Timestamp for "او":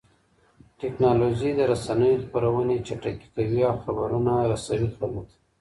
3.69-3.75